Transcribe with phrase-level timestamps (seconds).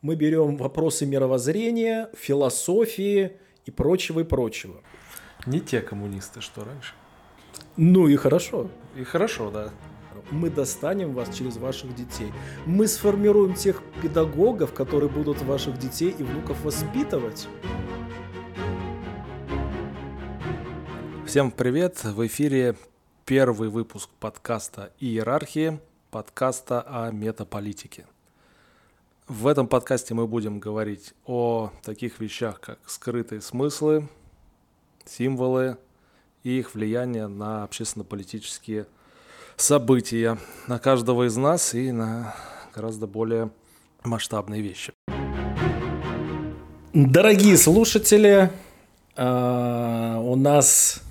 [0.00, 3.32] Мы берем вопросы мировоззрения, философии
[3.66, 4.80] и прочего и прочего.
[5.44, 6.94] Не те коммунисты, что раньше.
[7.76, 8.70] Ну и хорошо.
[8.96, 9.70] И хорошо, да.
[10.30, 12.32] Мы достанем вас через ваших детей.
[12.64, 17.48] Мы сформируем тех педагогов, которые будут ваших детей и внуков воспитывать.
[21.26, 22.04] Всем привет!
[22.04, 22.76] В эфире
[23.24, 25.80] первый выпуск подкаста «Иерархии»,
[26.12, 28.06] подкаста о метаполитике.
[29.28, 34.08] В этом подкасте мы будем говорить о таких вещах, как скрытые смыслы,
[35.04, 35.76] символы
[36.44, 38.86] и их влияние на общественно-политические
[39.56, 42.34] события, на каждого из нас и на
[42.74, 43.50] гораздо более
[44.02, 44.94] масштабные вещи.
[46.94, 48.50] Дорогие слушатели,
[49.14, 51.02] а, у нас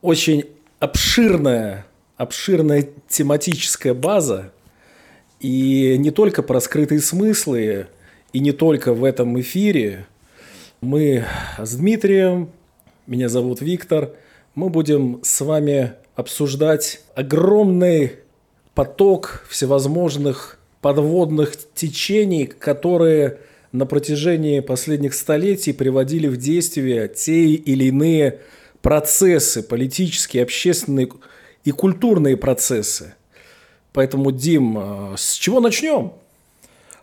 [0.00, 0.46] очень
[0.78, 1.86] обширная,
[2.16, 4.50] обширная тематическая база,
[5.40, 7.86] и не только про скрытые смыслы,
[8.32, 10.06] и не только в этом эфире.
[10.80, 11.24] Мы
[11.58, 12.50] с Дмитрием,
[13.06, 14.12] меня зовут Виктор,
[14.54, 18.12] мы будем с вами обсуждать огромный
[18.74, 23.38] поток всевозможных подводных течений, которые
[23.72, 28.40] на протяжении последних столетий приводили в действие те или иные
[28.82, 31.08] процессы, политические, общественные
[31.64, 33.14] и культурные процессы.
[33.92, 36.12] Поэтому, Дим, э, с чего начнем?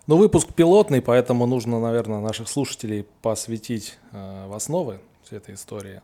[0.07, 6.02] Ну, выпуск пилотный, поэтому нужно, наверное, наших слушателей посвятить э, в основы всей этой истории.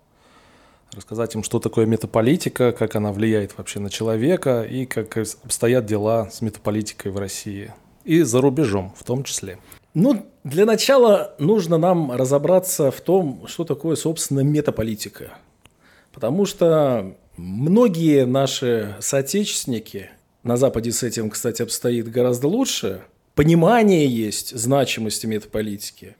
[0.93, 6.29] Рассказать им, что такое метаполитика, как она влияет вообще на человека и как обстоят дела
[6.29, 7.73] с метаполитикой в России.
[8.03, 9.57] И за рубежом в том числе.
[9.93, 15.31] Ну, для начала нужно нам разобраться в том, что такое, собственно, метаполитика.
[16.11, 20.09] Потому что многие наши соотечественники,
[20.43, 23.01] на Западе с этим, кстати, обстоит гораздо лучше,
[23.33, 26.15] понимание есть значимости метаполитики.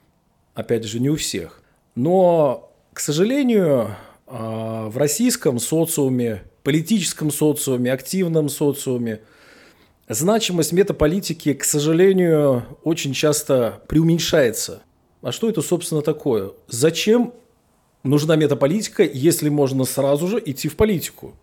[0.54, 1.62] Опять же, не у всех.
[1.94, 9.20] Но, к сожалению, а, в российском социуме, политическом социуме, активном социуме
[10.08, 14.82] значимость метаполитики, к сожалению, очень часто преуменьшается.
[15.22, 16.52] А что это, собственно, такое?
[16.68, 17.34] Зачем
[18.02, 21.34] нужна метаполитика, если можно сразу же идти в политику.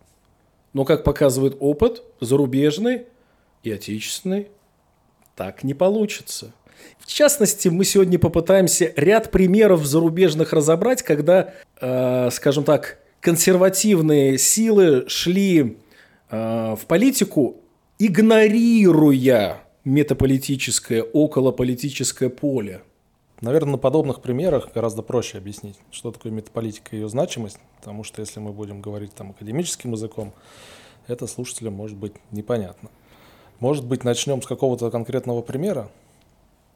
[0.74, 3.04] Но, как показывает опыт, зарубежный
[3.64, 4.48] и отечественный,
[5.36, 6.54] так не получится.
[7.00, 15.06] В частности, мы сегодня попытаемся ряд примеров зарубежных разобрать, когда, э, скажем так, консервативные силы
[15.08, 15.78] шли
[16.30, 17.58] э, в политику,
[18.00, 22.82] игнорируя метаполитическое, околополитическое поле.
[23.42, 28.22] Наверное, на подобных примерах гораздо проще объяснить, что такое метаполитика и ее значимость, потому что
[28.22, 30.32] если мы будем говорить там академическим языком,
[31.08, 32.90] это слушателям может быть непонятно.
[33.60, 35.90] Может быть, начнем с какого-то конкретного примера?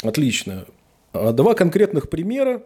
[0.02, 0.66] Отлично.
[1.14, 2.64] А, два конкретных примера.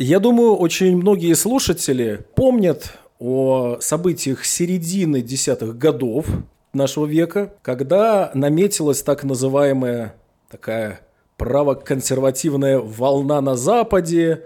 [0.00, 6.26] Я думаю, очень многие слушатели помнят о событиях середины десятых годов
[6.72, 10.16] нашего века, когда наметилась так называемая
[10.48, 11.00] такая
[11.38, 14.44] правоконсервативная волна на Западе.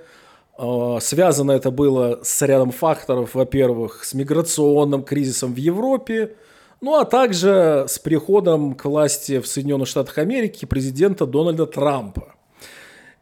[0.56, 6.36] А, связано это было с рядом факторов, во-первых, с миграционным кризисом в Европе,
[6.80, 12.34] ну а также с приходом к власти в Соединенных Штатах Америки президента Дональда Трампа.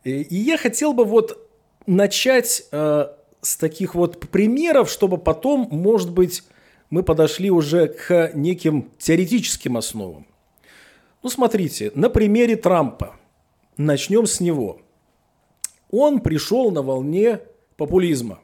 [0.05, 1.39] И я хотел бы вот
[1.87, 3.07] начать э,
[3.41, 6.43] с таких вот примеров, чтобы потом, может быть,
[6.89, 10.27] мы подошли уже к неким теоретическим основам.
[11.23, 13.20] Ну, смотрите, на примере Трампа.
[13.77, 14.81] Начнем с него.
[15.91, 17.41] Он пришел на волне
[17.77, 18.41] популизма.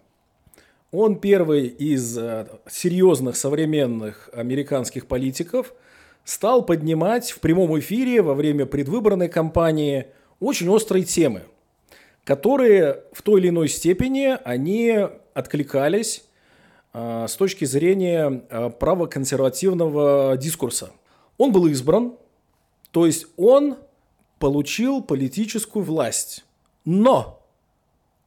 [0.93, 5.75] Он первый из э, серьезных современных американских политиков
[6.25, 10.07] стал поднимать в прямом эфире во время предвыборной кампании
[10.41, 11.43] очень острые темы,
[12.25, 16.25] которые в той или иной степени они откликались
[16.95, 20.91] э, с точки зрения э, правоконсервативного дискурса.
[21.37, 22.15] Он был избран,
[22.91, 23.77] то есть он
[24.39, 26.45] получил политическую власть.
[26.85, 27.43] Но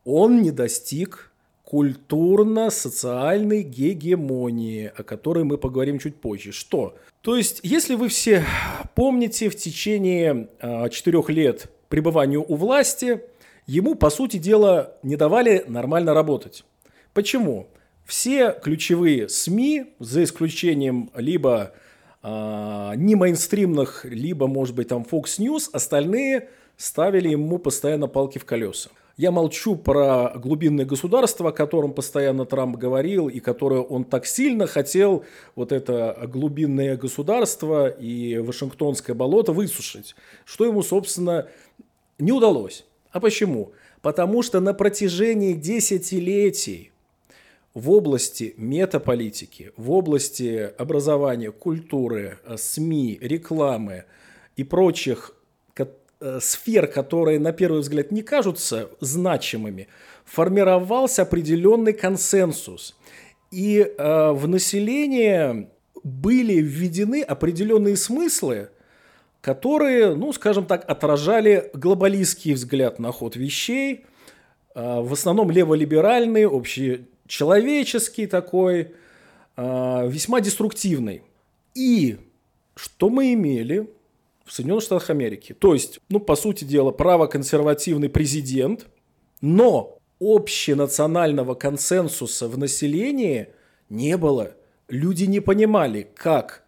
[0.03, 1.31] он не достиг
[1.63, 6.51] культурно-социальной гегемонии, о которой мы поговорим чуть позже.
[6.51, 6.97] Что?
[7.21, 8.43] То есть, если вы все
[8.95, 13.21] помните, в течение э, четырех лет пребывания у власти,
[13.67, 16.65] ему, по сути дела, не давали нормально работать.
[17.13, 17.67] Почему?
[18.05, 21.71] Все ключевые СМИ, за исключением либо а,
[22.21, 28.89] не мейнстримных, либо, может быть, там Fox News, остальные ставили ему постоянно палки в колеса.
[29.17, 34.65] Я молчу про глубинное государство, о котором постоянно Трамп говорил, и которое он так сильно
[34.65, 35.25] хотел,
[35.55, 40.15] вот это глубинное государство и Вашингтонское болото высушить.
[40.45, 41.49] Что ему, собственно,
[42.19, 42.85] Не удалось.
[43.11, 43.71] А почему?
[44.01, 46.91] Потому что на протяжении десятилетий
[47.79, 54.03] в области метаполитики, в области образования, культуры, э, СМИ, рекламы
[54.57, 55.33] и прочих
[55.77, 59.87] э, сфер, которые на первый взгляд не кажутся значимыми,
[60.25, 62.97] формировался определенный консенсус.
[63.51, 65.69] И э, в население
[66.03, 68.69] были введены определенные смыслы,
[69.39, 74.05] которые, ну, скажем так, отражали глобалистский взгляд на ход вещей,
[74.75, 76.45] э, в основном леволиберальный,
[77.29, 78.91] общечеловеческий такой,
[79.55, 81.21] э, весьма деструктивный.
[81.75, 82.17] И
[82.75, 83.87] что мы имели
[84.45, 85.53] в Соединенных Штатах Америки?
[85.53, 88.87] То есть, ну, по сути дела, правоконсервативный президент,
[89.41, 93.49] но общенационального консенсуса в населении
[93.89, 94.55] не было.
[94.87, 96.63] Люди не понимали, как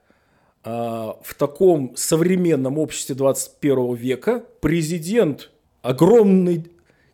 [0.63, 5.49] э, в таком современном обществе 21 века президент
[5.81, 6.67] огромной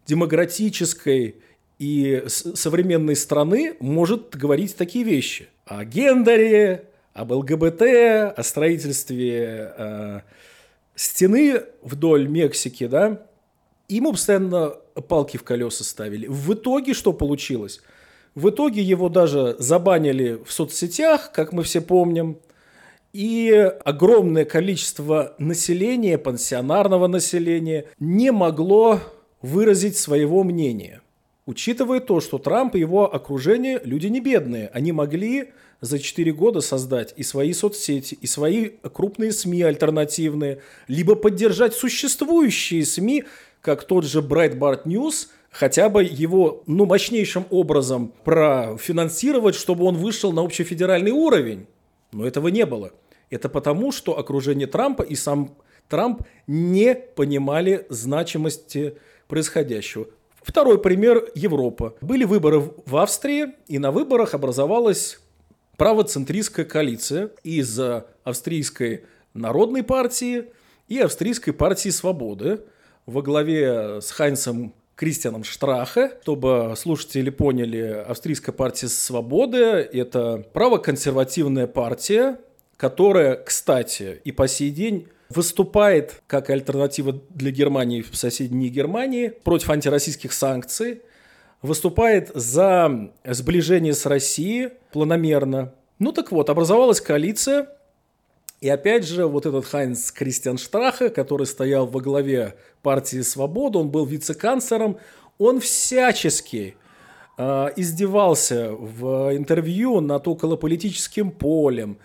[0.05, 1.37] демократической
[1.79, 7.81] и современной страны может говорить такие вещи о гендере, об ЛГБТ,
[8.35, 10.19] о строительстве э,
[10.95, 13.25] стены вдоль Мексики, да,
[13.87, 14.75] ему постоянно
[15.07, 16.27] палки в колеса ставили.
[16.27, 17.81] В итоге что получилось?
[18.35, 22.37] В итоге его даже забанили в соцсетях, как мы все помним.
[23.13, 23.51] И
[23.83, 28.99] огромное количество населения, пансионарного населения, не могло
[29.41, 31.01] выразить своего мнения.
[31.47, 36.59] Учитывая то, что Трамп и его окружение люди не бедные, они могли за 4 года
[36.59, 40.59] создать и свои соцсети, и свои крупные СМИ альтернативные,
[40.89, 43.23] либо поддержать существующие СМИ,
[43.61, 50.33] как тот же Breitbart News, хотя бы его ну, мощнейшим образом профинансировать, чтобы он вышел
[50.33, 51.65] на общефедеральный уровень.
[52.11, 52.91] Но этого не было.
[53.29, 55.55] Это потому, что окружение Трампа и сам
[55.87, 58.97] Трамп не понимали значимости
[59.29, 60.07] происходящего.
[60.47, 61.95] Второй пример– Европа.
[61.99, 65.19] Были выборы в Австрии, и на выборах образовалась
[65.75, 67.77] правоцентристская коалиция из
[68.23, 70.45] австрийской народной партии
[70.87, 72.61] и австрийской партии свободы–
[73.07, 79.57] во главе с Хайнсом Кристианом Штрахе, чтобы слушатели поняли, австрийская партия свободы–
[79.93, 82.37] это правоконсервативная партия,
[82.75, 89.69] которая, кстати, и по сей день выступает как альтернатива для Германии в соседней Германии против
[89.69, 91.01] антироссийских санкций,
[91.61, 95.73] выступает за сближение с Россией планомерно.
[95.99, 97.67] Ну так вот, образовалась коалиция,
[98.59, 103.89] и опять же, вот этот Хайнц Кристиан Штрахе, который стоял во главе партии «Свобода», он
[103.89, 104.97] был вице-канцлером,
[105.37, 106.75] он всячески
[107.37, 111.99] э, издевался в интервью над околополитическим полем,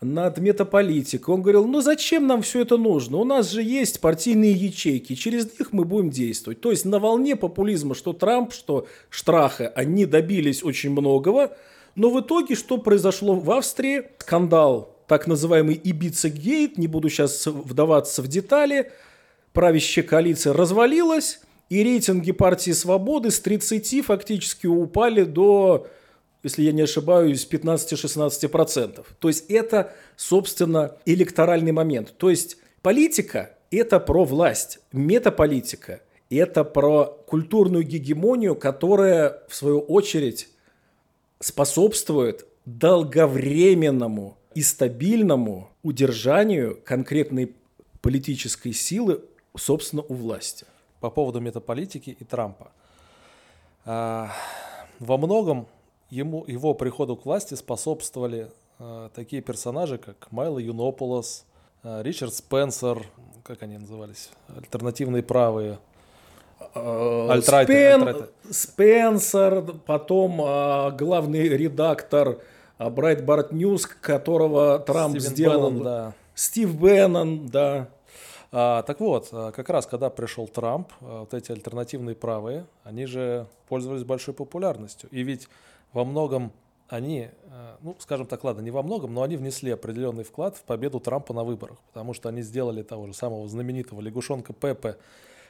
[0.00, 1.34] над метаполитикой.
[1.34, 3.18] Он говорил, ну зачем нам все это нужно?
[3.18, 6.60] У нас же есть партийные ячейки, через них мы будем действовать.
[6.60, 11.56] То есть на волне популизма, что Трамп, что Штраха, они добились очень многого,
[11.94, 14.04] но в итоге что произошло в Австрии?
[14.18, 18.92] Скандал так называемый Ибица-гейт, не буду сейчас вдаваться в детали,
[19.52, 25.88] правящая коалиция развалилась, и рейтинги партии свободы с 30 фактически упали до,
[26.42, 29.04] если я не ошибаюсь, 15-16%.
[29.18, 32.14] То есть это, собственно, электоральный момент.
[32.16, 36.00] То есть политика– это про власть, метаполитика–
[36.30, 40.48] это про культурную гегемонию, которая, в свою очередь,
[41.40, 47.54] способствует долговременному и стабильному удержанию конкретной
[48.00, 49.24] политической силы,
[49.56, 50.66] собственно, у власти.
[51.00, 52.70] По поводу метаполитики и Трампа.
[53.84, 54.30] А,
[54.98, 55.66] во многом
[56.10, 61.44] ему, его приходу к власти способствовали а, такие персонажи, как Майло Юнополос,
[61.82, 63.06] а, Ричард Спенсер,
[63.42, 65.78] как они назывались, альтернативные правые,
[66.74, 68.08] Альтрайты, Спен...
[68.08, 68.28] альтрайты.
[68.50, 72.38] Спенсер, потом а, главный редактор
[72.78, 75.70] а Breitbart News, которого Трамп Стивен сделал.
[75.70, 76.14] Беннон, да.
[76.34, 77.88] Стив Беннон, да.
[78.52, 83.46] А, так вот, а, как раз когда пришел Трамп, вот эти альтернативные правые, они же
[83.68, 85.08] пользовались большой популярностью.
[85.10, 85.48] И ведь
[85.92, 86.52] во многом
[86.88, 87.28] они,
[87.82, 91.32] ну, скажем так, ладно, не во многом, но они внесли определенный вклад в победу Трампа
[91.32, 94.96] на выборах, потому что они сделали того же самого знаменитого лягушонка Пепе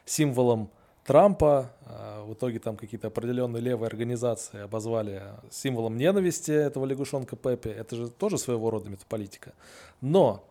[0.04, 0.70] символом
[1.04, 1.72] Трампа.
[1.86, 7.68] А, в итоге там какие-то определенные левые организации обозвали символом ненависти этого лягушонка Пеппи.
[7.68, 9.54] Это же тоже своего рода метаполитика.
[10.00, 10.44] Но,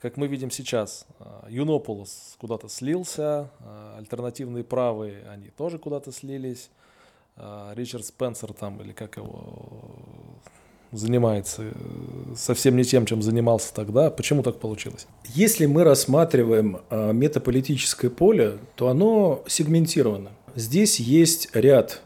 [0.00, 3.50] как мы видим сейчас, а, Юнополос куда-то слился,
[3.96, 6.70] альтернативные правые, они тоже куда-то слились.
[7.74, 9.98] Ричард Спенсер там, или как его,
[10.92, 11.72] занимается э,
[12.36, 14.10] совсем не тем, чем занимался тогда.
[14.10, 15.06] Почему так получилось?
[15.26, 20.30] Если мы рассматриваем э, метаполитическое поле, то оно сегментировано.
[20.54, 22.00] Здесь есть ряд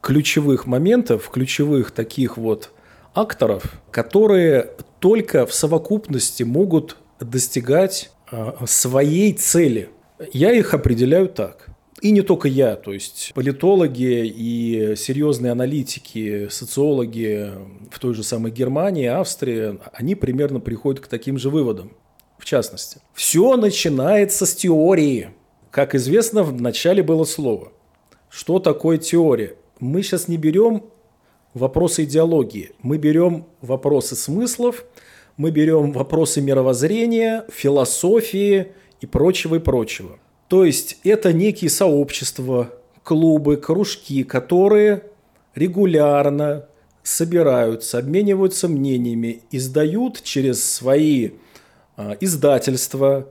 [0.00, 2.70] ключевых моментов, ключевых таких вот
[3.12, 9.90] акторов, которые только в совокупности могут достигать э, своей цели.
[10.32, 11.66] Я их определяю так.
[12.04, 17.52] И не только я, то есть политологи и серьезные аналитики, социологи
[17.90, 21.96] в той же самой Германии, Австрии, они примерно приходят к таким же выводам.
[22.36, 25.30] В частности, все начинается с теории.
[25.70, 27.72] Как известно, в начале было слово.
[28.28, 29.54] Что такое теория?
[29.80, 30.84] Мы сейчас не берем
[31.54, 34.84] вопросы идеологии, мы берем вопросы смыслов,
[35.38, 40.18] мы берем вопросы мировоззрения, философии и прочего и прочего.
[40.54, 42.70] То есть это некие сообщества,
[43.02, 45.02] клубы, кружки, которые
[45.56, 46.66] регулярно
[47.02, 51.30] собираются, обмениваются мнениями, издают через свои
[51.96, 53.26] а, издательства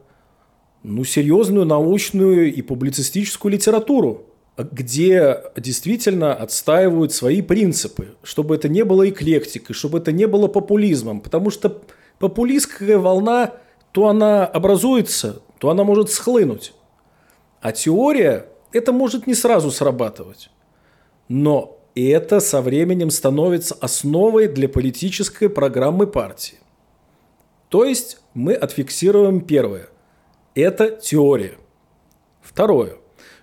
[0.84, 4.26] ну, серьезную научную и публицистическую литературу,
[4.58, 11.22] где действительно отстаивают свои принципы, чтобы это не было эклектикой, чтобы это не было популизмом,
[11.22, 11.84] потому что
[12.20, 13.54] популистская волна,
[13.94, 16.74] то она образуется, то она может схлынуть.
[17.64, 20.50] А теория, это может не сразу срабатывать.
[21.30, 26.58] Но это со временем становится основой для политической программы партии.
[27.70, 29.88] То есть мы отфиксируем первое.
[30.56, 31.58] Это теория.
[32.42, 32.98] Второе.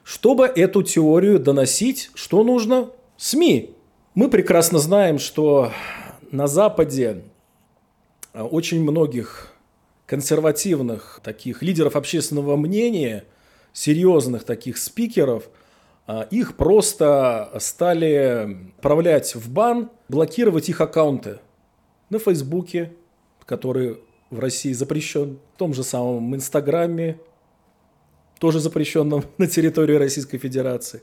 [0.04, 2.90] Чтобы эту теорию доносить, что нужно?
[3.16, 3.74] СМИ.
[4.14, 5.72] Мы прекрасно знаем, что
[6.30, 7.24] на Западе
[8.34, 9.50] очень многих
[10.04, 13.24] консервативных таких лидеров общественного мнения–
[13.72, 15.48] серьезных таких спикеров,
[16.06, 21.38] а, их просто стали отправлять в бан, блокировать их аккаунты
[22.08, 22.92] на Фейсбуке,
[23.44, 24.00] который
[24.30, 27.18] в России запрещен, в том же самом Инстаграме,
[28.38, 31.02] тоже запрещенном на территории Российской Федерации,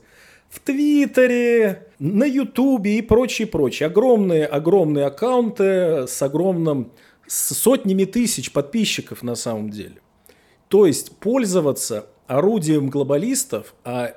[0.50, 3.86] в Твиттере, на Ютубе и прочее, прочее.
[3.86, 6.92] Огромные, огромные аккаунты с огромным,
[7.26, 10.00] с сотнями тысяч подписчиков на самом деле.
[10.68, 14.14] То есть пользоваться орудием глобалистов, а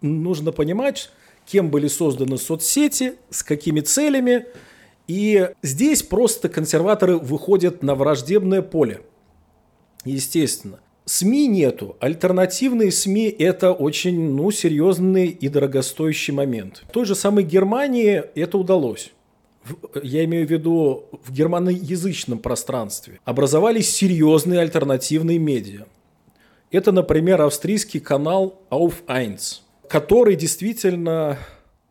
[0.00, 1.10] нужно понимать,
[1.46, 4.46] кем были созданы соцсети, с какими целями.
[5.06, 9.02] И здесь просто консерваторы выходят на враждебное поле.
[10.04, 10.80] Естественно.
[11.04, 11.96] СМИ нету.
[12.00, 16.84] Альтернативные СМИ– это очень ну, серьезный и дорогостоящий момент.
[16.88, 19.12] В той же самой Германии это удалось.
[20.02, 23.20] Я имею в виду в германоязычном пространстве.
[23.24, 25.86] Образовались серьезные альтернативные медиа.
[26.72, 29.36] Это, например, австрийский канал Auf 1,
[29.88, 31.36] который действительно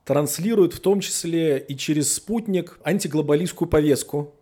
[0.06, 4.34] транслирует в том числе и через спутник антиглобалистскую повестку,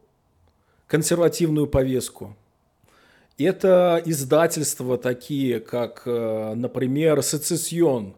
[0.87, 2.37] консервативную повестку.
[3.37, 8.15] Это издательства такие, как, э, например, «Сецессион»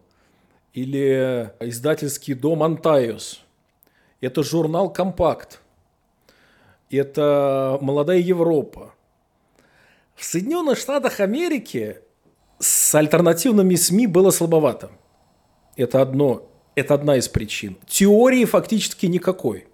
[0.74, 3.40] или издательский дом «Антайос».
[4.20, 5.60] Это журнал «Компакт».
[6.88, 8.94] Это «Молодая Европа».
[10.14, 11.98] В Соединенных Штатах Америки
[12.62, 14.90] с альтернативными СМИ было слабовато.
[15.76, 17.76] Это одно, это одна из причин.
[17.88, 19.66] Теории фактически никакой.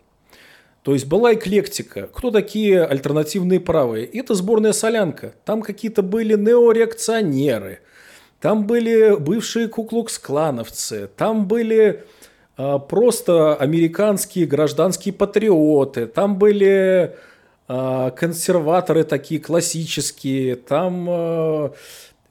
[0.83, 2.07] То есть была эклектика.
[2.07, 4.07] Кто такие альтернативные правые?
[4.07, 5.35] Это сборная солянка.
[5.45, 7.80] Там какие-то были неореакционеры.
[8.40, 11.11] Там были бывшие куклукс-клановцы.
[11.14, 12.04] Там были
[12.57, 16.07] э, просто американские гражданские патриоты.
[16.07, 17.16] Там были
[17.68, 20.57] э, консерваторы такие классические.
[20.57, 21.07] Там...
[21.11, 21.71] Э,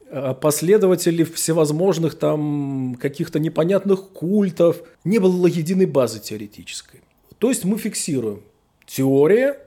[0.09, 4.81] последователи всевозможных там каких-то непонятных культов.
[5.03, 7.01] Не было единой базы теоретической.
[7.37, 8.41] То есть мы фиксируем
[8.85, 9.59] теория,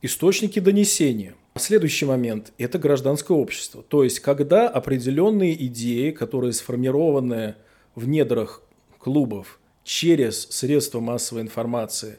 [0.00, 1.34] источники донесения.
[1.56, 3.82] Следующий момент– это гражданское общество.
[3.82, 7.56] То есть, когда определенные идеи, которые сформированы
[7.94, 8.62] в недрах
[8.98, 12.16] клубов через средства массовой информации,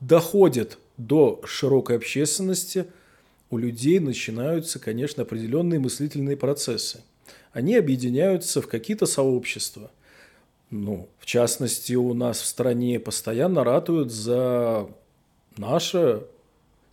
[0.00, 2.84] доходят до широкой общественности,
[3.48, 7.02] у людей начинаются, конечно, определенные мыслительные процессы–
[7.54, 9.90] они объединяются в какие-то сообщества.
[10.70, 14.88] Ну, в частности, у нас в стране постоянно ратуют за
[15.56, 16.24] наше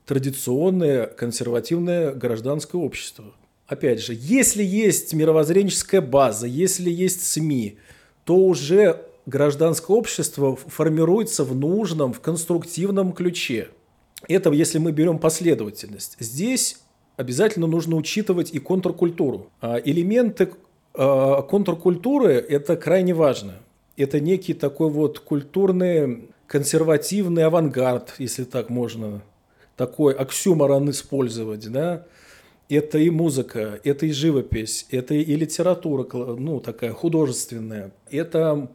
[0.06, 3.26] традиционное консервативное гражданское общество.
[3.66, 7.80] Опять же, если есть мировоззренческая база, если есть СМИ,
[8.24, 13.70] то уже гражданское общество формируется в нужном, в конструктивном ключе.
[14.28, 16.18] Это если мы берем последовательность.
[16.20, 16.78] Здесь
[17.18, 19.48] обязательно нужно учитывать и контркультуру.
[19.62, 20.52] А элементы
[20.94, 23.54] а, контркультуры– это крайне важно.
[23.98, 29.22] Это некий такой вот культурный консервативный авангард, если так можно
[29.78, 32.06] такой оксюморон использовать, да,
[32.68, 38.70] это и музыка, это и живопись, это и литература, ну, такая художественная, это,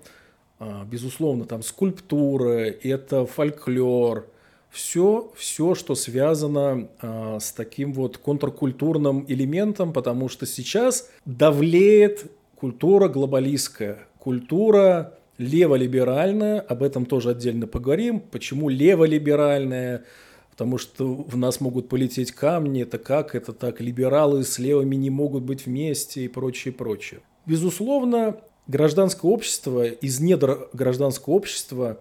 [0.58, 4.26] а, безусловно, там скульптура, это фольклор,
[4.70, 13.08] все, все, что связано а, с таким вот контркультурным элементом, потому что сейчас давлеет культура
[13.08, 20.04] глобалистская, культура леволиберальная, об этом тоже отдельно поговорим, почему леволиберальная,
[20.50, 25.10] потому что в нас могут полететь камни, это как, это так, либералы с левыми не
[25.10, 27.20] могут быть вместе и прочее, прочее.
[27.44, 31.98] Безусловно, гражданское общество, из недр гражданского общества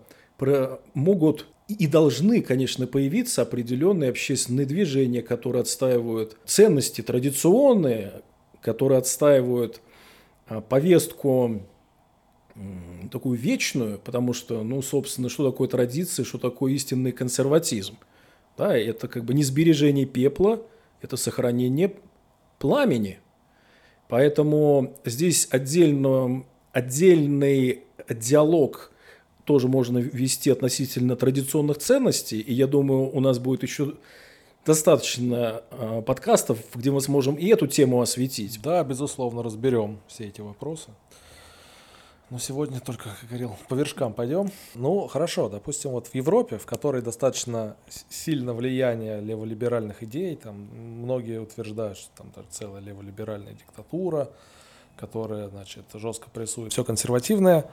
[0.94, 8.22] могут и должны, конечно, появиться определенные общественные движения, которые отстаивают ценности традиционные,
[8.62, 9.82] которые отстаивают
[10.48, 11.62] а, повестку
[13.12, 17.98] такую вечную, потому что, ну, собственно, что такое традиция, что такое истинный консерватизм.
[18.58, 20.66] Да, это как бы не сбережение пепла,
[21.02, 21.96] это сохранение
[22.58, 23.20] пламени.
[24.08, 28.92] Поэтому здесь отдельно, отдельный диалог
[29.46, 33.94] тоже можно вести относительно традиционных ценностей, и я думаю, у нас будет еще
[34.66, 38.60] достаточно э, подкастов, где мы сможем и эту тему осветить.
[38.62, 40.90] Да, безусловно, разберем все эти вопросы.
[42.32, 44.50] Но сегодня только, как говорил, по вершкам пойдем.
[44.74, 47.78] Ну, хорошо, допустим, вот в Европе, в которой достаточно
[48.10, 54.32] сильно влияние леволиберальных идей, там многие утверждают, что там даже целая леволиберальная диктатура,
[54.98, 57.70] которая, значит, жестко прессует все консервативное.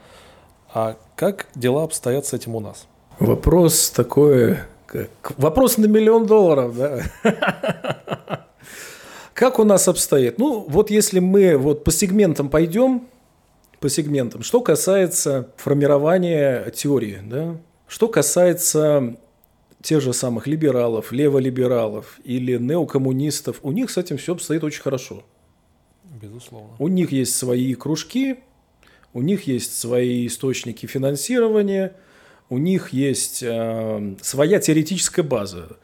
[0.71, 2.87] А как дела обстоят с этим у нас?
[3.19, 5.09] Вопрос такой, как...
[5.37, 7.01] вопрос на миллион долларов, да?
[9.33, 10.37] Как у нас обстоит?
[10.37, 13.07] Ну, вот если мы вот по сегментам пойдем,
[13.79, 14.43] по сегментам.
[14.43, 17.57] Что касается формирования теории, да?
[17.85, 19.17] что касается
[19.81, 25.23] тех же самых либералов, леволибералов или неокоммунистов, у них с этим все обстоит очень хорошо.
[26.21, 26.69] Безусловно.
[26.79, 28.37] У них есть свои кружки,
[29.13, 31.95] у них есть свои источники финансирования,
[32.49, 35.77] у них есть э, своя теоретическая база.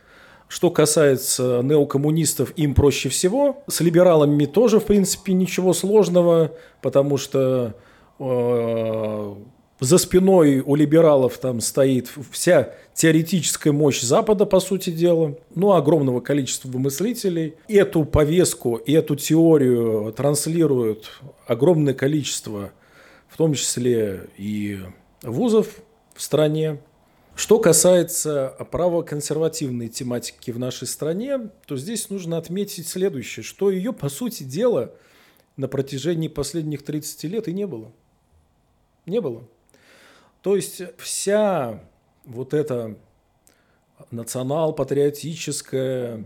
[0.48, 3.64] Что касается неокоммунистов, им проще всего.
[3.68, 7.76] С либералами тоже, в принципе, ничего сложного, потому что
[8.20, 9.36] Э,
[9.80, 16.20] за спиной у либералов там стоит вся теоретическая мощь Запада, по сути дела, ну, огромного
[16.20, 17.56] количества мыслителей.
[17.70, 21.10] Эту повестку, эту теорию транслируют
[21.48, 22.72] огромное количество,
[23.40, 24.80] том числе и
[25.24, 25.80] вузов
[26.14, 26.82] в стране.
[27.38, 34.10] Что касается правоконсервативной тематики в нашей стране, то здесь нужно отметить следующее, что ее, по
[34.10, 34.94] сути дела,
[35.56, 37.94] на протяжении последних 30 лет и не было.
[39.06, 39.48] Не было.
[40.42, 41.82] То есть вся
[42.26, 42.98] вот эта
[44.12, 46.26] национал-патриотическая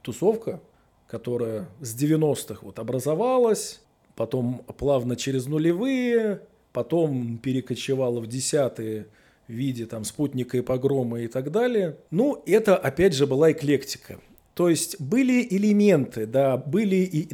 [0.00, 0.62] тусовка,
[1.08, 3.82] которая с 90-х вот образовалась,
[4.16, 6.40] потом плавно через нулевые,
[6.72, 9.06] потом перекочевала в десятые
[9.46, 11.96] в виде там спутника и погрома и так далее.
[12.10, 14.18] Ну, это опять же была эклектика.
[14.54, 17.28] То есть были элементы, да, были, и,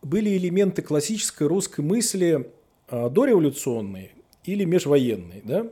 [0.00, 2.48] были элементы классической русской мысли
[2.88, 4.12] а, дореволюционный
[4.44, 5.66] или межвоенный, да?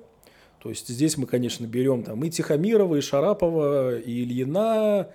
[0.62, 5.08] То есть здесь мы, конечно, берем там и Тихомирова, и Шарапова, и Ильина,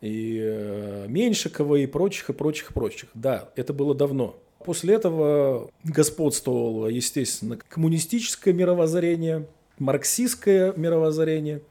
[0.00, 3.08] и э, Меньшикова, и прочих, и прочих, и прочих.
[3.14, 4.38] Да, это было давно.
[4.64, 9.46] После этого господствовало, естественно, коммунистическое мировоззрение,
[9.78, 11.62] марксистское мировоззрение.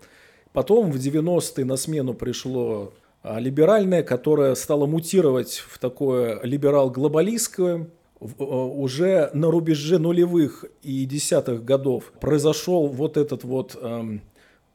[0.54, 7.88] Потом в 90-е на смену пришло а, либеральное, которое стало мутировать в такое либерал-глобалистское,
[8.22, 14.22] Э, уже на рубеже нулевых и десятых годов произошел вот этот вот эм,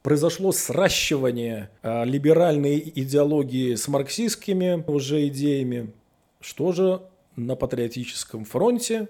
[0.03, 5.93] произошло сращивание э, либеральной идеологии с марксистскими уже идеями.
[6.41, 7.03] Что же
[7.37, 9.09] на патриотическом фронте?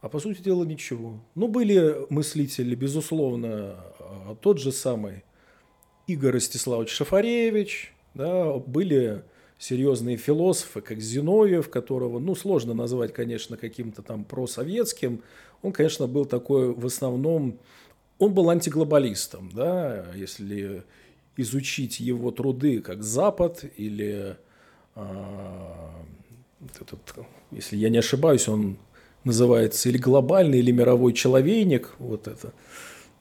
[0.00, 1.20] А по сути дела ничего.
[1.34, 5.24] Ну, были мыслители, безусловно, э, тот же самый
[6.06, 9.22] Игорь Ростиславович Шафаревич, да, были
[9.58, 15.22] серьезные философы, как Зиновьев, которого, ну, сложно назвать, конечно, каким-то там просоветским.
[15.62, 17.58] Он, конечно, был такой в основном,
[18.18, 20.82] он был антиглобалистом, да, если
[21.36, 24.36] изучить его труды как Запад или,
[24.94, 25.94] а,
[26.80, 27.00] этот,
[27.50, 28.78] если я не ошибаюсь, он
[29.24, 32.52] называется или глобальный, или мировой человейник, вот это.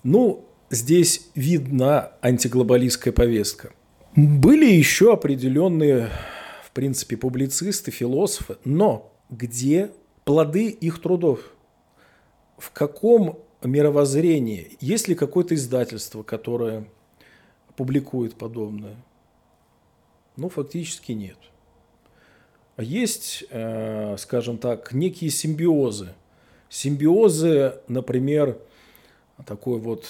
[0.04, 3.72] Ну, здесь видна антиглобалистская повестка.
[4.16, 6.10] Были еще определенные,
[6.64, 9.92] в принципе, публицисты, философы, но где
[10.26, 11.40] плоды их трудов?
[12.58, 14.78] В каком мировоззрении?
[14.80, 16.86] Есть ли какое-то издательство, которое
[17.76, 18.96] публикует подобное?
[20.36, 21.38] Ну, фактически нет.
[22.80, 26.14] Есть, э, скажем так, некие симбиозы.
[26.70, 28.58] Симбиозы, например,
[29.46, 30.06] такой вот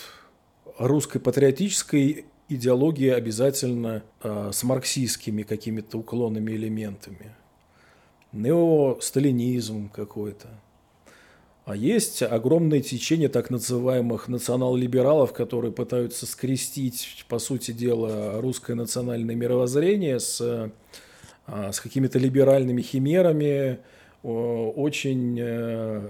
[0.78, 7.36] русской патриотической идеологии обязательно э, с марксистскими какими-то уклонными элементами.
[8.34, 10.48] Неосталинизм какой-то.
[11.66, 19.36] А есть огромное течение так называемых национал-либералов, которые пытаются скрестить, по сути дела, русское национальное
[19.36, 20.72] мировоззрение с,
[21.72, 23.80] с какими-то либеральными химерами,
[24.24, 26.02] очень э,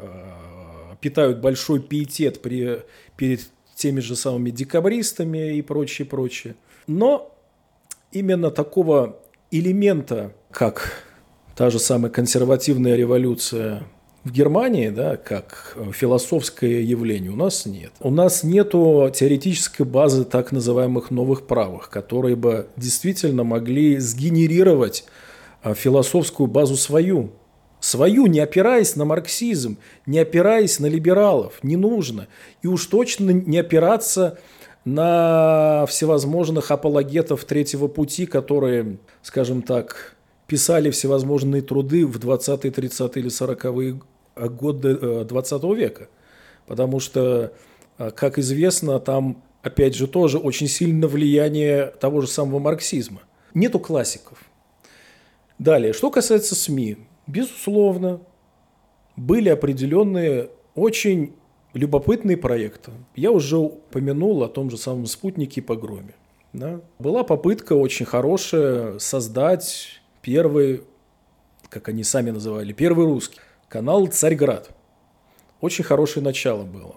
[1.00, 2.82] питают большой пиетет при,
[3.16, 3.42] перед
[3.76, 6.56] теми же самыми декабристами и прочее, прочее.
[6.88, 7.36] Но
[8.12, 9.20] именно такого
[9.52, 11.04] элемента, как
[11.56, 13.84] та же самая консервативная революция
[14.24, 17.92] в Германии, да, как философское явление, у нас нет.
[18.00, 25.29] У нас нет теоретической базы так называемых новых правых, которые бы действительно могли сгенерировать а,
[25.64, 27.32] философскую базу свою,
[27.80, 32.28] Свою, не опираясь на марксизм, не опираясь на либералов, не нужно.
[32.62, 34.38] И уж точно не опираться
[34.84, 40.16] на всевозможных апологетов третьего пути, которые, скажем так,
[40.48, 44.02] писали всевозможные труды в 20-е, 30-е или 40-е
[44.50, 46.10] годы 20 э, века.
[46.68, 47.54] Потому что,
[47.98, 53.22] э, как известно, там, опять же, тоже очень сильно влияние того же самого марксизма.
[53.54, 54.49] Нету классиков.
[55.60, 56.98] Далее, что касается СМИ.
[57.28, 58.22] Безусловно,
[59.18, 61.36] были определенные очень
[61.74, 62.92] любопытные проекты.
[63.16, 66.16] Я уже упомянул о том же самом спутнике погроме.
[66.54, 66.82] Да?
[66.98, 70.84] Была попытка очень хорошая создать первый,
[71.70, 74.72] как они сами называли, первый русский канал «Царьград».
[75.62, 76.96] Очень хорошее начало было.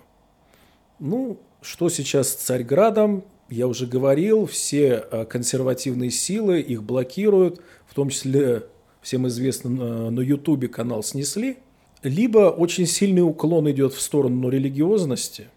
[1.01, 7.95] Ну, что сейчас с Царьградом, я уже говорил, все э, консервативные силы их блокируют, в
[7.95, 8.65] том числе
[9.03, 11.59] всем известно, на Ютубе канал снесли,
[12.03, 15.49] либо очень сильный уклон идет в сторону религиозности.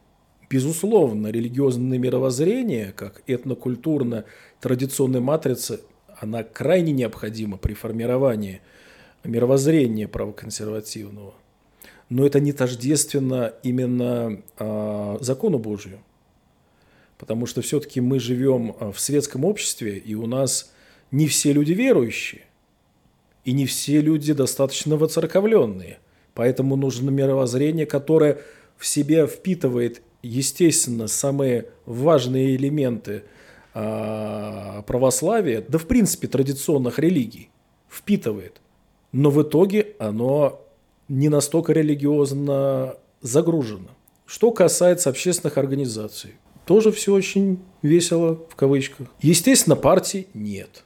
[0.50, 5.80] Безусловно, религиозное мировоззрение, как этнокультурно-традиционная матрица,
[6.20, 8.62] она крайне необходима при формировании
[9.24, 11.34] мировоззрения правоконсервативного.
[12.10, 16.00] Но это не тождественно именно э, закону Божию.
[17.18, 20.72] Потому что все-таки мы живем а, в светском обществе, и у нас
[21.12, 22.44] не все люди верующие.
[23.46, 26.00] И не все люди достаточно воцерковленные.
[26.34, 28.40] Поэтому нужно мировоззрение, которое
[28.78, 33.24] в себя впитывает, естественно, самые важные элементы
[33.74, 37.50] э, православия, да в принципе традиционных религий,
[37.90, 38.60] впитывает.
[39.12, 40.62] Но в итоге оно
[41.08, 43.90] не настолько религиозно загружено.
[44.26, 46.34] Что касается общественных организаций,
[46.66, 49.08] тоже все очень весело в кавычках.
[49.22, 50.86] Естественно, партий нет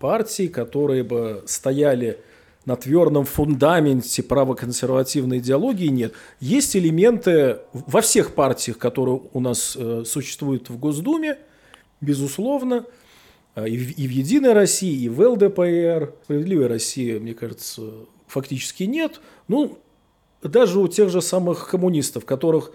[0.00, 2.18] партий, которые бы стояли
[2.64, 6.14] на твердом фундаменте правоконсервативной идеологии нет.
[6.40, 11.38] Есть элементы во всех партиях, которые у нас э, существуют в Госдуме,
[12.00, 12.84] безусловно,
[13.54, 16.14] э, и в, и в «Единой России», и в ЛДПР.
[16.24, 17.82] «Справедливой России», мне кажется,
[18.26, 19.20] фактически нет.
[19.48, 19.78] Ну,
[20.42, 22.72] даже у тех же самых коммунистов, которых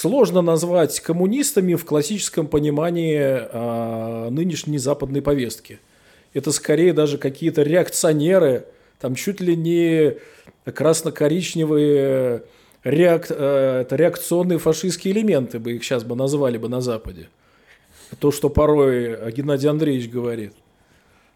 [0.00, 5.80] сложно назвать коммунистами в классическом понимании а, нынешней западной повестки–
[6.36, 8.66] это скорее даже какие-то реакционеры,
[9.00, 10.18] там чуть ли не
[10.70, 12.42] красно-коричневые
[12.84, 13.28] реак...
[13.30, 17.30] Э, это реакционные фашистские элементы бы их сейчас бы назвали бы на Западе.
[18.18, 20.52] То, что порой Геннадий Андреевич говорит.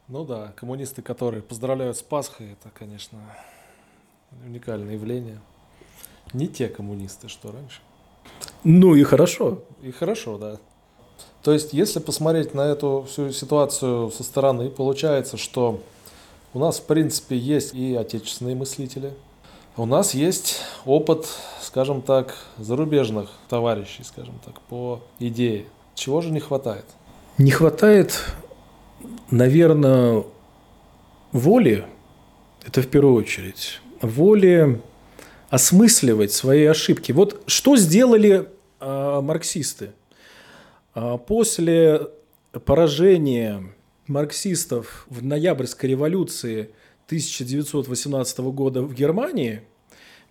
[0.09, 3.19] Ну да, коммунисты, которые поздравляют с Пасхой, это, конечно,
[4.45, 5.41] уникальное явление.
[6.35, 7.81] Не те коммунисты, что раньше.
[8.65, 9.63] Ну и хорошо.
[9.83, 10.59] И хорошо, да.
[11.43, 15.81] То есть, если посмотреть на эту всю ситуацию со стороны, получается, что
[16.53, 19.15] у нас, в принципе, есть и отечественные мыслители,
[19.77, 21.27] у нас есть опыт,
[21.63, 25.65] скажем так, зарубежных товарищей, скажем так, по идее.
[25.95, 26.85] Чего же не хватает?
[27.39, 28.21] Не хватает,
[29.31, 30.25] наверное,
[31.33, 31.87] воли,
[32.67, 34.83] это в первую очередь, воли
[35.51, 37.13] осмысливать свои ошибки.
[37.13, 38.49] Вот что сделали
[38.81, 39.91] э, марксисты–
[40.93, 42.09] а после
[42.65, 43.63] поражения
[44.07, 46.71] марксистов в ноябрьской революции
[47.07, 49.63] 1918 года в Германии,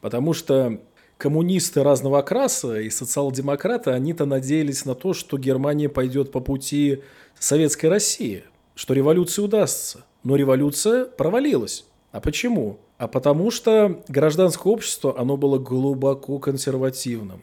[0.01, 0.81] потому что
[1.17, 7.01] коммунисты разного окраса и социал-демократы, они-то надеялись на то, что Германия пойдет по пути
[7.37, 8.43] советской России,
[8.75, 10.05] что революция удастся.
[10.23, 11.85] Но революция провалилась.
[12.11, 12.79] А почему?
[12.99, 17.41] А потому что гражданское общество, оно было глубоко консервативным.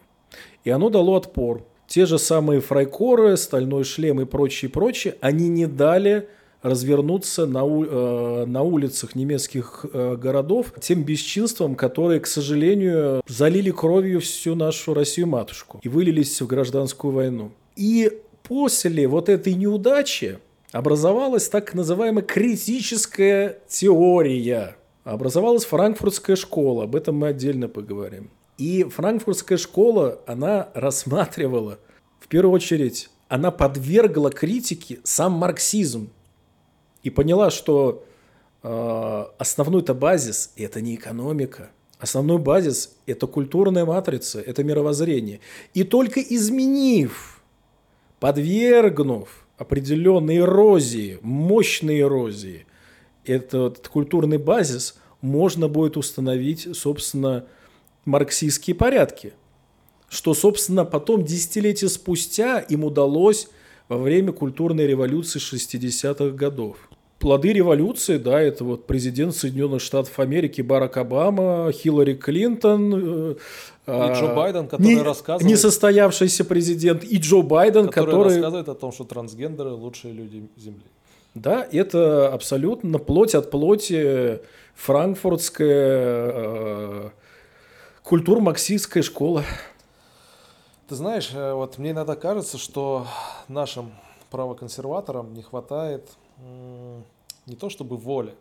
[0.64, 5.66] И оно дало отпор те же самые фрайкоры, стальной шлем и прочее, прочее, они не
[5.66, 6.28] дали
[6.60, 14.20] развернуться на, э, на улицах немецких э, городов тем бесчинством, которые, к сожалению, залили кровью
[14.20, 17.52] всю нашу Россию-матушку и вылились в гражданскую войну.
[17.76, 18.10] И
[18.42, 20.38] после вот этой неудачи
[20.72, 24.76] образовалась так называемая критическая теория.
[25.06, 28.28] Образовалась франкфуртская школа, об этом мы отдельно поговорим.
[28.58, 31.78] И франкфуртская школа, она рассматривала,
[32.18, 36.10] в первую очередь, она подвергла критике сам марксизм
[37.04, 38.04] и поняла, что
[38.64, 45.38] э, основной-то базис– это не экономика, основной базис– это культурная матрица, это мировоззрение.
[45.72, 47.40] И только изменив,
[48.18, 52.65] подвергнув определенной эрозии, мощной эрозии,
[53.30, 57.46] этот культурный базис можно будет установить, собственно,
[58.04, 59.32] марксистские порядки.
[60.08, 63.48] Что, собственно, потом, десятилетия спустя, им удалось
[63.88, 66.88] во время культурной революции 60-х годов.
[67.18, 73.34] Плоды революции, да, это вот президент Соединенных Штатов Америки Барак Обама, Хиллари Клинтон, э,
[73.86, 75.50] и Джо а, Байден, который не, рассказывает...
[75.50, 78.06] Несостоявшийся президент, и Джо Байден, который...
[78.06, 80.84] Который рассказывает о том, что трансгендеры лучшие люди Земли.
[81.36, 84.40] Да, это абсолютно плоть от плоти
[84.74, 87.10] франкфуртская э,
[88.02, 89.44] культур-марксистская школа.
[90.88, 93.06] Ты знаешь, э, вот мне иногда кажется, что
[93.48, 93.92] нашим
[94.30, 96.08] правоконсерваторам не хватает
[97.44, 98.34] не то чтобы воли,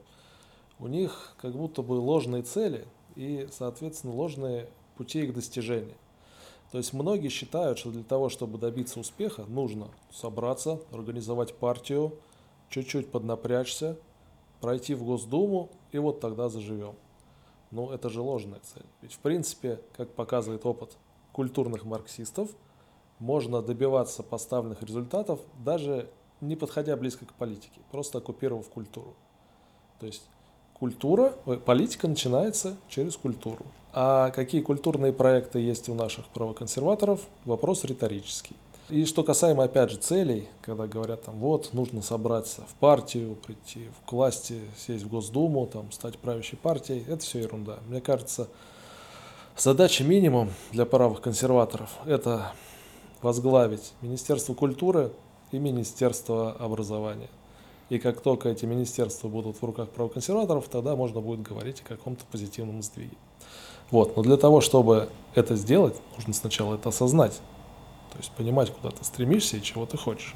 [0.79, 2.85] у них как будто бы ложные цели
[3.17, 5.97] и, соответственно, ложные пути их достижения.
[6.71, 12.13] То есть многие считают, что для того, чтобы добиться успеха, нужно собраться, организовать партию,
[12.69, 13.97] чуть-чуть поднапрячься,
[14.61, 16.95] пройти в Госдуму, и вот тогда заживем.
[17.71, 18.85] Ну, это же ложная цель.
[19.01, 20.97] Ведь, в принципе, как показывает опыт
[21.31, 22.49] культурных марксистов,
[23.19, 26.09] можно добиваться поставленных результатов, даже
[26.41, 29.13] не подходя близко к политике, просто оккупировав культуру.
[29.99, 30.23] То есть
[30.73, 31.31] культура,
[31.65, 33.65] политика начинается через культуру.
[33.93, 38.55] А какие культурные проекты есть у наших правоконсерваторов, вопрос риторический.
[38.89, 43.89] И что касаемо, опять же, целей, когда говорят, там, вот, нужно собраться в партию, прийти
[44.05, 47.79] к власти, сесть в Госдуму, там, стать правящей партией, это все ерунда.
[47.87, 48.47] Мне кажется,
[49.57, 52.51] задача минимум для правых консерваторов– это
[53.23, 55.11] возглавить Министерство культуры
[55.51, 57.29] и Министерство образования.
[57.89, 62.23] И как только эти министерства будут в руках правоконсерваторов, тогда можно будет говорить о каком-то
[62.31, 63.17] позитивном сдвиге.
[63.89, 64.15] Вот.
[64.15, 67.41] Но для того, чтобы это сделать, нужно сначала это осознать.
[68.15, 70.35] То есть понимать, куда ты стремишься и чего ты хочешь.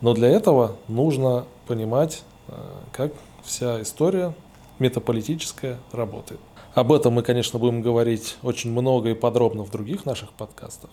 [0.00, 2.52] Но для этого нужно понимать, э,
[2.92, 3.12] как
[3.44, 4.34] вся история
[4.80, 6.40] метаполитическая работает.
[6.74, 10.90] Об этом мы, конечно, будем говорить очень много и подробно в других наших подкастах.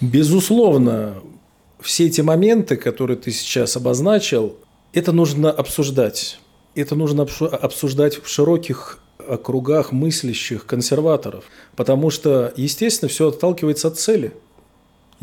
[0.00, 1.22] Безусловно,
[1.80, 4.56] все эти моменты, которые ты сейчас обозначил,
[4.92, 6.40] это нужно обсуждать.
[6.74, 8.98] Это нужно обсуждать в широких
[9.44, 11.44] кругах мыслящих консерваторов.
[11.76, 14.32] Потому что, естественно, все отталкивается от цели–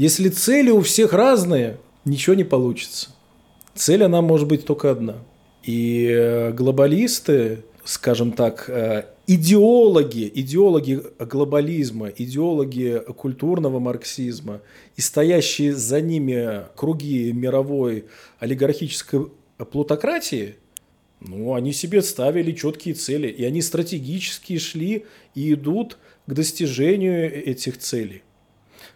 [0.01, 3.09] если цели у всех разные, ничего не получится.
[3.75, 5.17] Цель, она может быть только одна.
[5.61, 14.61] И э, глобалисты, скажем так, э, идеологи, идеологи глобализма, идеологи культурного марксизма
[14.95, 18.05] и стоящие за ними круги мировой
[18.39, 19.27] олигархической
[19.71, 20.55] плутократии,
[21.19, 27.77] ну, они себе ставили четкие цели, и они стратегически шли и идут к достижению этих
[27.77, 28.23] целей.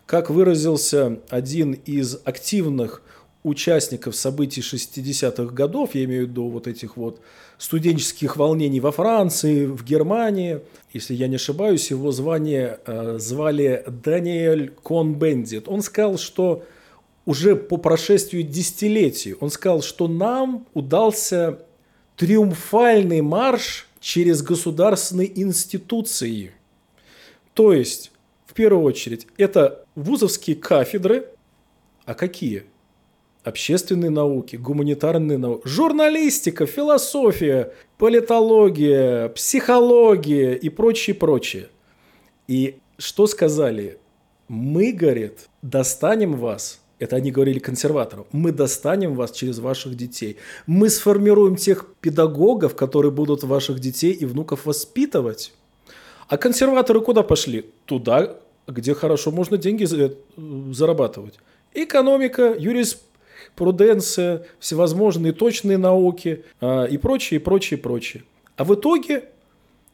[0.06, 3.02] Как выразился один из активных
[3.44, 7.22] участников событий 60-х годов, я имею в виду вот этих вот
[7.58, 10.62] студенческих волнений во Франции, в Германии.
[10.94, 15.68] Если я не ошибаюсь, его звание э, звали Даниэль Кон-Бендит.
[15.68, 16.64] Он сказал, что
[17.26, 21.60] уже по прошествию десятилетий, он сказал, что нам удался
[22.16, 26.52] триумфальный марш через государственные институции.
[27.54, 28.12] То есть
[28.56, 31.28] первую очередь, это вузовские кафедры.
[32.06, 32.66] А какие?
[33.44, 41.70] Общественные науки, гуманитарные науки, журналистика, философия, политология, психология и прочее, прочее.
[42.48, 44.00] И что сказали?
[44.48, 50.38] Мы, говорит, достанем вас– это они говорили консерваторам, мы достанем вас через ваших детей.
[50.66, 55.54] Мы сформируем тех педагогов, которые будут ваших детей и внуков воспитывать.
[56.28, 57.70] А консерваторы куда пошли?
[57.86, 59.86] Туда, где хорошо можно деньги
[60.74, 61.36] зарабатывать.
[61.74, 68.24] Экономика, юриспруденция, всевозможные точные науки а, и прочее, прочее, прочее.
[68.58, 69.26] А в итоге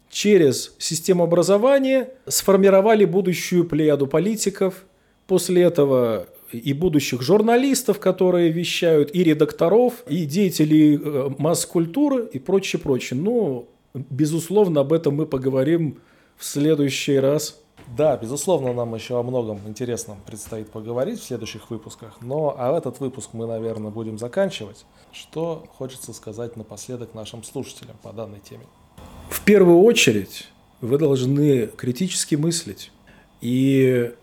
[0.10, 4.86] через систему образования сформировали будущую плеяду политиков.
[5.28, 12.82] После этого и будущих журналистов, которые вещают, и редакторов, и деятелей э, масс-культуры и прочее,
[12.82, 13.20] прочее.
[13.20, 16.00] Но, безусловно, об этом мы поговорим
[16.36, 17.61] в следующий раз.
[17.96, 23.00] Да, безусловно, нам еще о многом интересном предстоит поговорить в следующих выпусках, но а этот
[23.02, 24.86] выпуск мы, наверное, будем заканчивать.
[25.12, 28.64] Что хочется сказать напоследок нашим слушателям по данной теме?
[29.30, 30.48] В первую очередь
[30.80, 32.92] вы должны критически мыслить.
[33.42, 34.14] И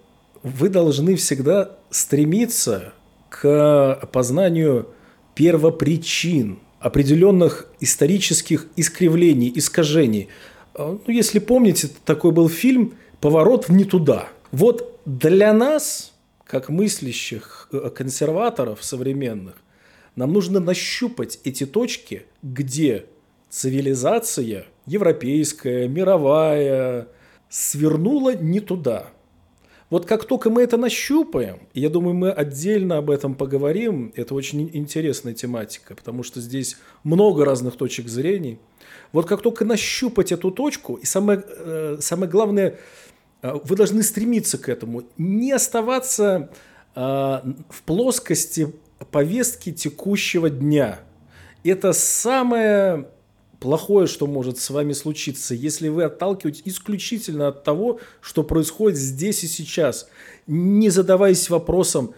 [0.42, 2.92] вы должны всегда стремиться
[3.28, 4.88] к познанию
[5.34, 10.28] первопричин определенных исторических искривлений, искажений.
[10.76, 14.28] Ну, если помните, такой был фильм «Поворот в не туда».
[14.52, 16.12] Вот для нас,
[16.44, 19.56] как мыслящих э, консерваторов современных,
[20.16, 23.06] нам нужно нащупать эти точки, где
[23.50, 27.08] цивилизация европейская, мировая
[27.48, 29.10] свернула не туда–
[29.90, 34.68] вот как только мы это нащупаем, я думаю, мы отдельно об этом поговорим, это очень
[34.74, 38.58] интересная тематика, потому что здесь много разных точек зрения.
[39.12, 42.78] Вот как только нащупать эту точку, и самое, э, самое главное,
[43.42, 46.50] вы должны стремиться к этому, не оставаться
[46.94, 48.74] э, в плоскости
[49.10, 51.00] повестки текущего дня.
[51.64, 53.08] Это самое
[53.60, 59.44] плохое, что может с вами случиться, если вы отталкиваетесь исключительно от того, что происходит здесь
[59.44, 60.08] и сейчас,
[60.46, 62.14] не задаваясь вопросом,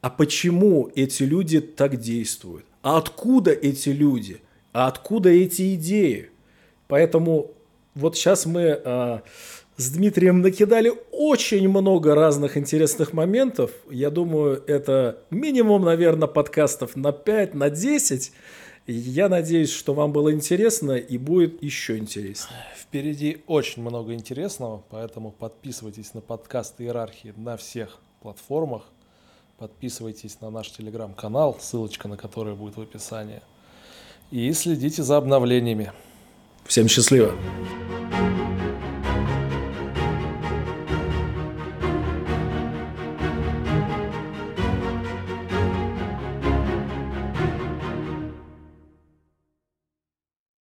[0.00, 4.40] а почему эти люди так действуют, а откуда эти люди,
[4.72, 6.30] а откуда эти идеи.
[6.86, 7.52] Поэтому
[7.94, 9.22] вот сейчас мы а,
[9.76, 13.70] с Дмитрием накидали очень много разных интересных моментов.
[13.90, 18.32] Я думаю, это минимум, наверное, подкастов на 5, на 10.
[18.86, 22.58] Я надеюсь, что вам было интересно и будет еще интереснее.
[22.78, 28.84] Впереди очень много интересного, поэтому подписывайтесь на подкаст Иерархии на всех платформах.
[29.58, 33.42] Подписывайтесь на наш телеграм-канал, ссылочка на который будет в описании.
[34.30, 35.92] И следите за обновлениями.
[36.64, 37.34] Всем счастливо!